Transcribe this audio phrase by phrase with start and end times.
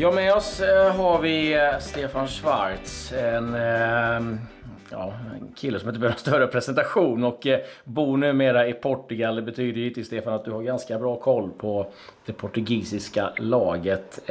[0.00, 3.12] Ja, med oss eh, har vi eh, Stefan Schwarz.
[3.12, 4.38] En, eh,
[4.90, 7.46] ja, en kille som inte behöver en större presentation och
[7.84, 9.36] bor numera i Portugal.
[9.36, 11.86] Det betyder givetvis Stefan att du har ganska bra koll på
[12.26, 14.30] det portugisiska laget.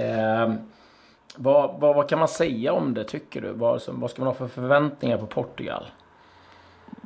[1.36, 3.52] Vad, vad, vad, kan man säga om det tycker du?
[3.52, 5.86] Vad, vad ska man ha för förväntningar på Portugal?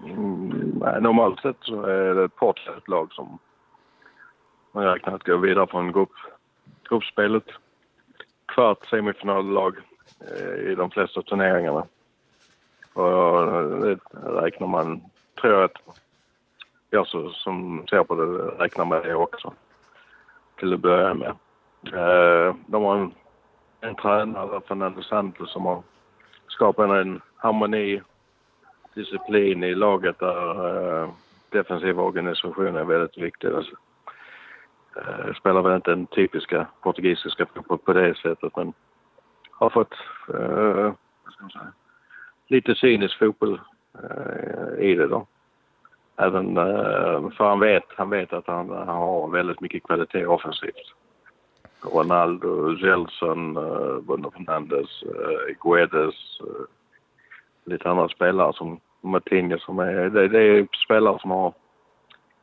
[0.03, 3.39] Mm, normalt sett så är det ett portugisiskt lag som
[4.71, 6.13] man räknar att gå vidare från grupp,
[6.89, 7.45] gruppspelet
[8.51, 9.75] kvart semifinallag
[10.29, 11.85] eh, i de flesta turneringarna.
[12.93, 15.01] Och eh, det räknar man,
[15.41, 15.97] tror jag att
[16.89, 19.53] jag som ser på det räknar med det också.
[20.59, 21.29] Till att börja med.
[21.85, 23.13] Eh, de har en,
[23.81, 25.83] en tränare, Fernando Santos, som har
[26.47, 28.01] skapat en harmoni,
[28.93, 31.13] disciplin i laget där defensiva
[31.49, 33.47] defensiv organisation är väldigt viktig.
[33.47, 33.75] Alltså,
[34.97, 38.73] Eh, spelar väl inte den typiska portugisiska fotboll på det sättet men
[39.51, 39.93] har fått
[40.33, 40.93] eh,
[42.47, 43.61] lite cynisk fotboll
[43.93, 45.27] eh, i det då.
[46.17, 50.93] Även eh, för han vet, han vet att han, han har väldigt mycket kvalitet offensivt.
[51.81, 56.65] Ronaldo, Gelson, eh, Bruno Fernandes, eh, Guedes, eh,
[57.65, 61.53] lite andra spelare som Martinez som är, det, det är spelare som har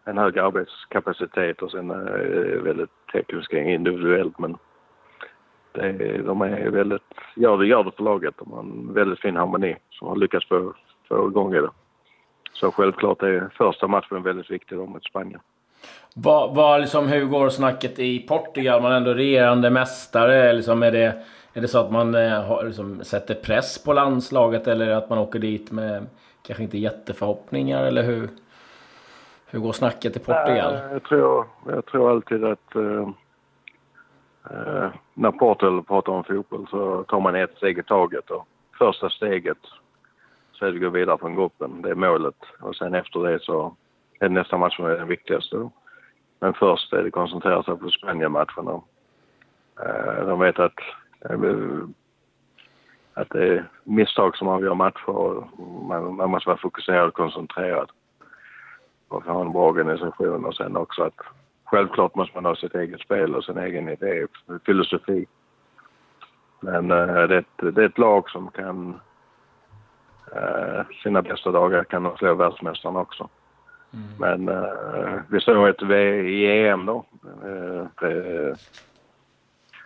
[0.09, 4.57] en hög arbetskapacitet och sen är väldigt tekniska individuellt men
[5.73, 7.03] det, de är väldigt,
[7.35, 8.35] Ja, det, gör det för laget.
[8.39, 10.75] De har en väldigt fin harmoni som har lyckats få,
[11.09, 11.71] få igång det.
[12.53, 15.41] Så självklart är första matchen väldigt viktig mot Spanien.
[16.15, 18.83] Vad, vad liksom, hur går snacket i Portugal?
[18.83, 20.53] Man är ändå regerande mästare.
[20.53, 21.23] Liksom, är, det,
[21.53, 25.19] är det så att man eh, har, liksom, sätter press på landslaget eller att man
[25.19, 26.07] åker dit med
[26.43, 27.85] kanske inte jätteförhoppningar?
[27.85, 28.29] Eller hur,
[29.51, 30.75] hur går snacket i Portugal?
[30.75, 33.09] Äh, jag, tror, jag tror alltid att äh,
[35.15, 38.31] när Portugal pratar om fotboll så tar man ett steg i taget.
[38.31, 38.47] Och
[38.79, 39.59] första steget
[40.53, 41.83] så är det att gå vidare från gruppen.
[41.83, 42.37] Det är målet.
[42.61, 43.77] Och sen efter det så
[44.21, 45.71] är det nästa match som är den viktigaste.
[46.41, 48.81] Men först är det att koncentrera sig på Spanien-matcherna.
[49.81, 50.79] Eh, de vet att,
[53.15, 55.45] att det är misstag som avgör matcher och
[55.89, 57.91] man, man måste vara fokuserad och koncentrerad
[59.09, 61.21] och ha en bra organisation och sen också att
[61.65, 64.27] självklart måste man ha sitt eget spel och sin egen idé,
[64.67, 65.27] filosofi.
[66.61, 69.01] Men äh, det, är ett, det är ett lag som kan
[70.33, 73.29] äh, sina bästa dagar kan de slå världsmästarna också.
[73.93, 74.09] Mm.
[74.19, 77.05] Men äh, vi såg ett v i EM då.
[78.03, 78.57] Äh,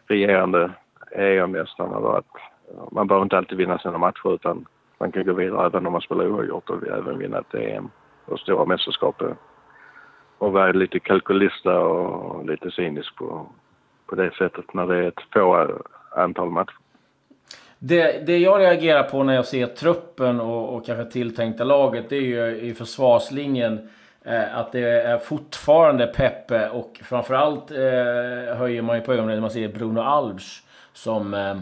[0.07, 0.71] regerande
[1.11, 4.67] EM-mästarna var att man behöver inte alltid vinna sina matcher utan
[4.99, 7.91] man kan gå vidare även om man spelar oavgjort och även vinna ett EM
[8.33, 9.23] på stora mästerskap
[10.39, 13.47] och vara lite kalkylista och lite cynisk på,
[14.07, 15.69] på det sättet när det är ett få
[16.17, 16.77] antal matcher.
[17.79, 22.17] Det, det jag reagerar på när jag ser truppen och, och kanske tilltänkta laget det
[22.17, 23.89] är ju i försvarslinjen
[24.25, 29.41] eh, att det är fortfarande Peppe och framförallt eh, höjer man ju på ögonen när
[29.41, 31.57] man ser Bruno Alves som eh,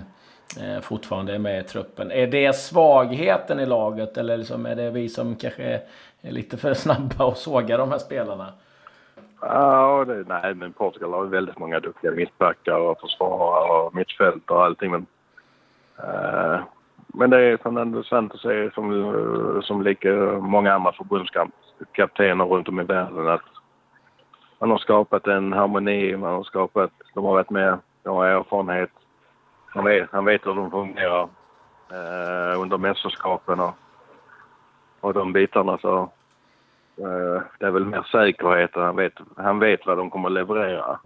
[0.58, 2.10] eh, fortfarande är med i truppen.
[2.10, 5.80] Är det svagheten i laget eller liksom är det vi som kanske
[6.22, 8.52] är lite för snabba och såga de här spelarna?
[9.40, 14.64] Ja, det, nej, men Portugal har väldigt många duktiga mittbackar och försvarare och mittfält och
[14.64, 14.90] allting.
[14.90, 15.06] Men,
[15.98, 16.60] uh,
[17.06, 22.84] men det är som Svante säger, som, som lika många andra förbundskaptener runt om i
[22.84, 23.40] världen, att
[24.58, 28.90] man har skapat en harmoni, man har skapat, de har varit med, de har erfarenhet.
[29.66, 31.22] Han vet, han vet hur de fungerar
[31.92, 33.74] uh, under mästerskapen och
[35.00, 35.98] och de bitarna så
[36.96, 40.98] eh, det är väl mer säkerhet han vet, han vet vad de kommer att leverera.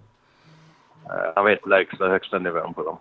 [1.04, 2.98] Eh, han vet lägsta högsta nivån på dem.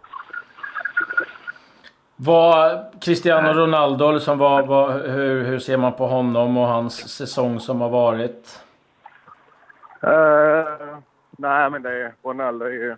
[2.15, 7.59] Vad Cristiano Ronaldo, liksom, vad, vad, hur, hur ser man på honom och hans säsong
[7.59, 8.63] som har varit?
[10.03, 10.97] Uh,
[11.37, 12.95] nej, men det är Ronaldo är ju...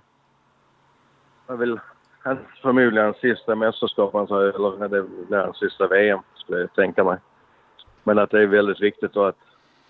[1.47, 1.79] Jag vill
[2.61, 7.17] förmodligen sista mästerskap, alltså, eller det blir hans sista VM, skulle jag tänka mig.
[8.07, 9.37] Men att det är väldigt viktigt och att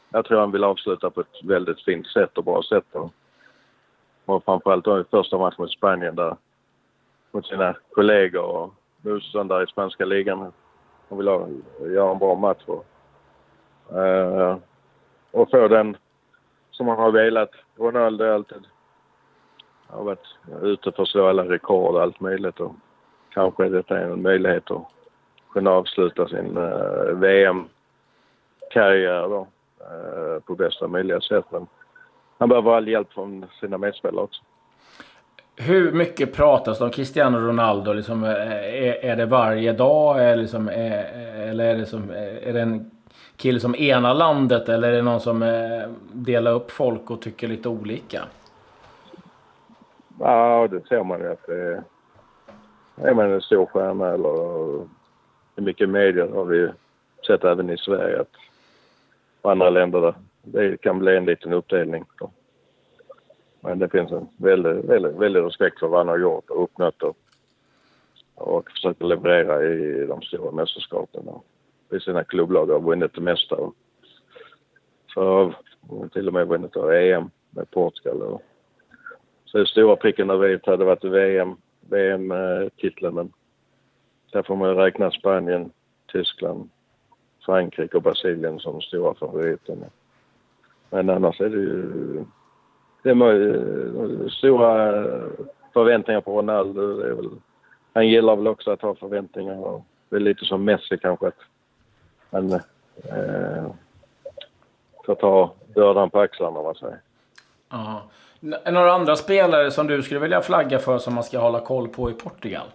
[0.10, 2.86] jag tror han vill avsluta på ett väldigt fint sätt och bra sätt.
[2.92, 3.14] Och,
[4.26, 6.36] och framförallt då i första matchen mot Spanien där
[7.32, 10.52] mot sina kollegor och motståndare i spanska ligan.
[11.10, 11.48] Han vill ha,
[11.80, 12.86] göra en bra match och,
[13.98, 14.58] eh, uh,
[15.32, 15.98] och få den
[16.72, 17.52] som han har velat.
[17.76, 18.68] Ronaldo är alltid
[19.88, 20.28] har varit
[20.62, 22.76] ute för att slå alla rekord och allt möjligt och
[23.30, 24.88] kanske detta är en möjlighet att
[25.54, 27.66] kunna avsluta sin eh, uh, VM
[28.76, 29.48] karriär då,
[29.80, 31.46] eh, på bästa möjliga sätt.
[31.50, 31.68] Men
[32.38, 34.42] han behöver all hjälp från sina medspelare också.
[35.56, 37.94] Hur mycket pratas det om Cristiano Ronaldo?
[37.94, 40.24] Liksom, är, är det varje dag?
[40.24, 41.04] Är liksom, är,
[41.50, 42.10] eller är det, som,
[42.42, 42.92] är det en
[43.38, 44.70] kille som ena landet?
[44.70, 45.40] Eller är det någon som
[46.14, 48.22] delar upp folk och tycker lite olika?
[50.20, 51.84] Ja, det ser man ju att det är...
[52.98, 54.76] Är man en stor stjärna eller
[55.56, 56.70] i mycket media har vi
[57.28, 58.36] sett även i Sverige att
[59.46, 62.06] och andra länder där det kan bli en liten uppdelning.
[63.62, 67.04] Men det finns en väldigt, väldigt, väldigt respekt för vad han har gjort och uppnått
[67.04, 67.18] och,
[68.36, 71.24] och försöker leverera i de stora mästerskapen.
[71.92, 73.56] I sina klubblag har vunnit det mesta.
[73.56, 73.76] Och,
[75.14, 75.54] så
[76.14, 78.22] till och med vunnit EM med Portugal.
[78.22, 78.42] Och,
[79.46, 81.56] så den stora pricken över i hade varit VM,
[81.90, 83.34] VM-titeln eh, men
[84.32, 85.72] där får man räkna Spanien,
[86.12, 86.70] Tyskland,
[87.46, 89.86] Frankrike och Brasilien som stora favoriterna.
[90.90, 92.26] Men annars är det ju...
[93.04, 95.04] Det är stora
[95.74, 96.98] förväntningar på Ronaldo.
[96.98, 97.30] Det är väl,
[97.94, 99.56] han gillar väl också att ha förväntningar.
[99.56, 101.28] Och det är lite som Messi kanske.
[101.28, 101.40] Att
[102.32, 103.72] han eh,
[105.06, 107.00] får ta bördan på axlarna, vad man säger.
[107.70, 108.04] Ja.
[108.72, 112.10] Några andra spelare som du skulle vilja flagga för som man ska hålla koll på
[112.10, 112.68] i Portugal?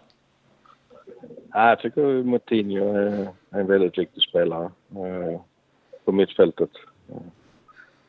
[1.52, 5.40] Jag tycker Moutinho är en väldigt viktig spelare eh,
[6.04, 6.70] på mittfältet.
[7.08, 7.22] Eh, eh,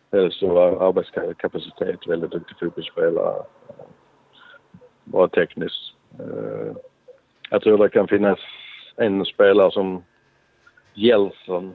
[0.10, 3.44] väldigt stor arbetskapacitet, väldigt duktig fotbollsspelare.
[5.04, 5.94] Bra tekniskt.
[7.50, 8.40] Jag tror det kan finnas
[8.96, 10.04] en spelare som
[10.94, 11.74] Jeltsin.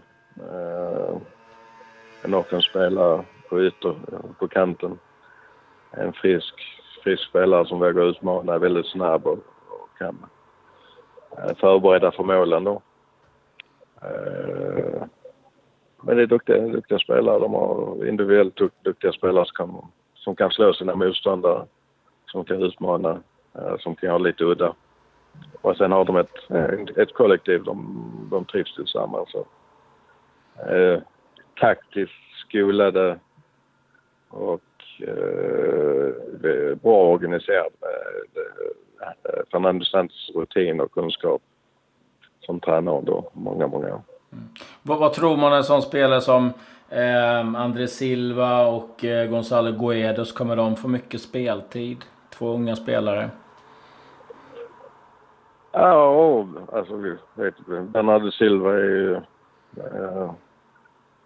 [2.24, 3.94] En offensiv spelare på ytter,
[4.38, 4.98] på kanten.
[5.90, 6.54] En frisk,
[7.04, 10.26] frisk spelare som vågar utmana, väldigt snabb och, och kan
[11.38, 12.82] Eh, förberedda för målen då.
[14.02, 15.02] Eh,
[16.02, 17.38] men det är duktiga, duktiga spelare.
[17.38, 21.66] De har individuellt duktiga spelare som kan, som kan slå sina motståndare,
[22.26, 23.20] som kan utmana,
[23.54, 24.74] eh, som kan ha lite udda.
[25.60, 26.50] Och sen har de ett,
[26.98, 29.28] ett kollektiv, de, de trivs tillsammans.
[29.30, 29.46] Så,
[30.72, 31.00] eh,
[31.60, 32.12] taktiskt
[32.48, 33.18] skolade
[34.28, 34.62] och
[35.00, 36.14] eh,
[36.82, 37.70] bra organiserade.
[39.00, 41.42] Eh, Fernando Santos rutin och kunskap
[42.40, 44.02] som tränare då många, många år.
[44.32, 44.44] Mm.
[44.82, 46.52] Vad, vad, tror man en sån spelare som
[46.88, 52.04] eh, André Silva och eh, Gonzalo Guedes, kommer de få mycket speltid?
[52.30, 53.30] Två unga spelare.
[55.72, 59.14] Ja, alltså vi vet Bernardo Silva är ju...
[59.76, 60.30] Eh,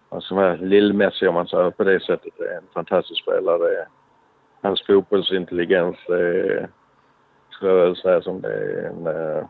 [0.08, 2.32] alltså med lill-Messi om man säger på det sättet.
[2.36, 3.86] Det är en fantastisk spelare.
[4.62, 6.68] Hans fotbollsintelligens är,
[7.60, 9.06] skulle jag väl säga som det är en...
[9.06, 9.44] Eh,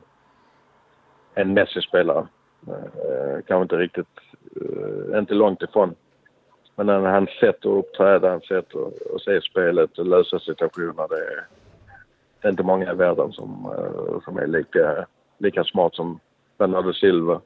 [1.35, 2.27] en Messi-spelare.
[2.67, 4.19] Eh, kanske inte riktigt,
[4.57, 5.95] eh, inte långt ifrån.
[6.77, 8.67] Men hans sätt att uppträda, hans sätt
[9.15, 11.47] att, se spelet och lösa situationer, det är,
[12.41, 13.75] det är inte många i världen som,
[14.25, 15.07] som är lika,
[15.39, 16.21] lika smart som
[16.59, 17.41] Bernardo Silva.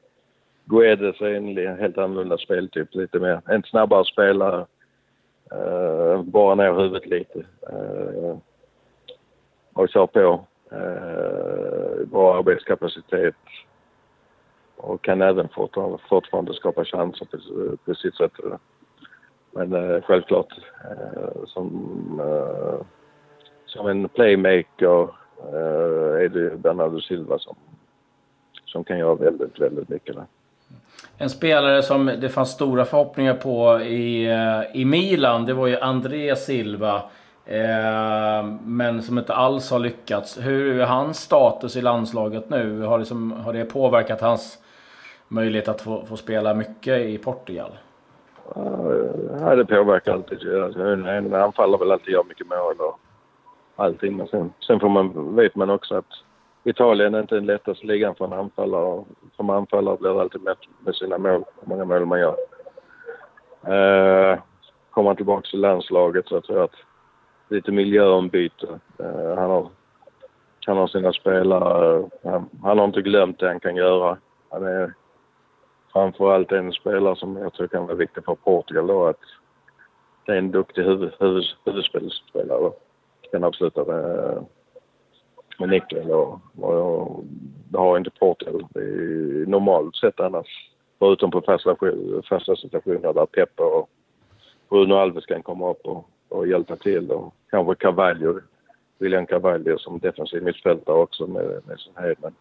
[0.65, 4.65] Guedes är en helt annorlunda speltyp, lite mer, en snabbare spelare.
[5.53, 7.39] Uh, bara ner huvudet lite.
[7.39, 8.37] Uh,
[9.73, 13.35] och kör på eh, bra arbetskapacitet
[14.77, 15.49] och kan även
[16.09, 17.37] fortfarande skapa chanser på,
[17.85, 18.31] på sitt sätt.
[19.51, 20.53] Men eh, självklart
[20.83, 22.85] eh, som, eh,
[23.65, 25.07] som en playmaker
[25.53, 27.55] eh, är det Bernardo Silva som,
[28.65, 30.25] som kan göra väldigt, väldigt mycket där.
[31.17, 35.77] En spelare som det fanns stora förhoppningar på i, eh, i Milan, det var ju
[35.77, 37.03] André Silva.
[37.45, 40.37] Eh, men som inte alls har lyckats.
[40.37, 42.81] Hur är hans status i landslaget nu?
[42.81, 44.57] Har, liksom, har det påverkat hans
[45.27, 47.71] möjlighet att få, få spela mycket i Portugal?
[49.39, 50.63] Ja, det påverkar alltid.
[50.63, 52.99] Alltså, en anfallare vill alltid göra mycket mål och
[53.75, 54.17] allting.
[54.17, 56.05] Men sen, sen får man, vet man också att
[56.63, 59.03] Italien är inte den lättaste ligan för en anfallare.
[59.35, 62.35] Som anfallare blir det alltid mätt med sina mål, hur många mål man gör.
[63.63, 64.39] Eh,
[64.89, 66.75] kommer han tillbaka till landslaget så jag tror jag att
[67.49, 68.67] lite miljöombyte.
[68.99, 69.69] Eh, han, har,
[70.65, 71.97] han har sina spelare.
[71.97, 74.17] Eh, han, han har inte glömt det han kan göra.
[74.49, 74.93] Han är
[75.93, 79.19] framförallt en spelare som jag tror kan vara viktig för Portugal då att
[80.25, 82.71] det är en duktig huvud, huvud, huvudspelare.
[83.31, 84.43] Kan avsluta med, eh,
[85.59, 87.23] med nyckeln och, och,
[87.69, 88.67] det har inte Portugal
[89.47, 90.71] normalt sett annars.
[90.99, 91.75] Förutom på fasta,
[92.29, 93.89] fasta situationer där Peppe och
[94.69, 98.39] Bruno Alves kan komma upp och, och hjälpa till och kanske Carvalho,
[98.97, 102.17] William Carvalho som defensiv mittfältare också med, med sin höjd.
[102.21, 102.33] Men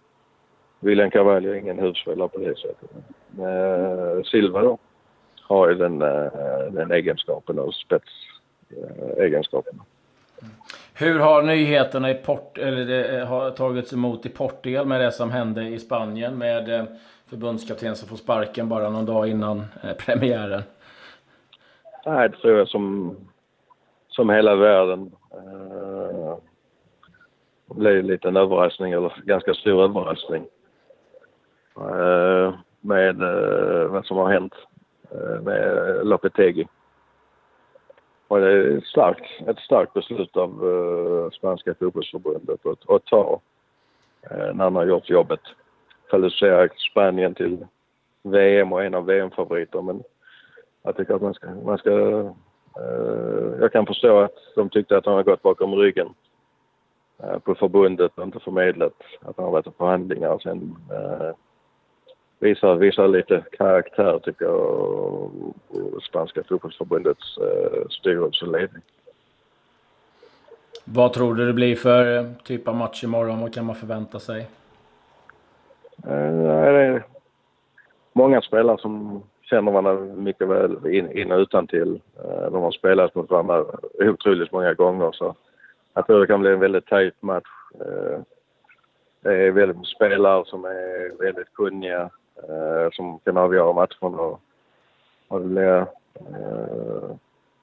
[0.81, 2.91] William Carvalho är ingen huvudspelare på det sättet.
[3.39, 4.79] Eh, Silva då
[5.43, 6.33] har ju den, eh,
[6.71, 9.81] den egenskapen och spetsegenskapen.
[10.95, 15.31] Hur har nyheterna i Port eller det har tagits emot i Portugal med det som
[15.31, 16.85] hände i Spanien med eh,
[17.27, 20.63] förbundskapten som får sparken bara någon dag innan eh, premiären?
[22.07, 23.17] Nej, det tror jag som,
[24.15, 25.13] som hela världen.
[27.67, 30.47] Det blev lite en överraskning, eller ganska stor överraskning.
[31.77, 34.55] Eh, med eh, vad som har hänt
[35.43, 36.67] med Lopetegi.
[38.29, 43.41] Och det är ett starkt, ett starkt beslut av uh, spanska fotbollsförbundet att, att ta
[44.31, 45.41] uh, när man har gjort jobbet.
[46.09, 47.67] Kvalificera Spanien till
[48.23, 49.83] VM och en av VM-favoriter.
[49.83, 50.03] Men
[50.83, 51.51] jag tycker att man ska...
[51.51, 51.91] Man ska
[53.61, 56.09] jag kan förstå att de tyckte att han har gått bakom ryggen
[57.45, 60.39] på förbundet och inte förmedlat att han har varit i förhandlingar.
[60.43, 60.77] Sen
[62.39, 65.31] visar, visar lite karaktär tycker jag och,
[65.69, 68.83] och spanska fotbollsförbundets eh, styrelseledning.
[70.85, 73.41] Vad tror du det blir för eh, typ av match imorgon?
[73.41, 74.41] Vad kan man förvänta sig?
[76.07, 77.07] Eh, det är
[78.13, 82.01] många spelare som känner man mycket väl in, in och utan till.
[82.25, 83.65] Eh, de har spelat mot varandra
[84.01, 85.35] otroligt många gånger så
[85.95, 87.49] jag tror det kan bli en väldigt tajt match.
[87.81, 88.21] Eh,
[89.21, 92.11] det är väldigt spelare som är väldigt kunniga
[92.49, 94.15] eh, som kan avgöra matchen.
[94.15, 94.41] Och,
[95.29, 95.87] och det, blir,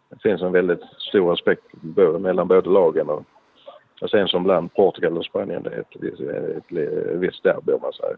[0.10, 1.64] det finns en väldigt stor respekt
[2.20, 3.10] mellan båda lagen.
[3.10, 3.24] Och,
[4.02, 7.72] och sen som land, Portugal och Spanien, det är ett, ett, ett, ett visst derby
[7.72, 8.18] om man säger,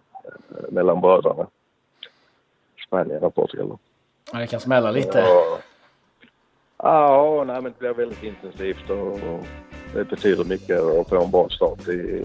[0.72, 1.48] mellan bröderna.
[2.94, 3.78] Spanien och Portugal.
[4.32, 5.20] Ja, det kan smälla lite.
[5.20, 5.60] Ja,
[6.78, 9.20] ja nej, men det blir väldigt intensivt och,
[9.94, 12.24] det betyder mycket att få en bra start i,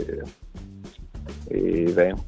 [1.50, 2.18] i VM.